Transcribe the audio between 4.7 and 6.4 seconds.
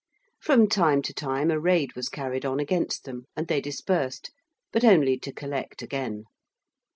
but only to collect again.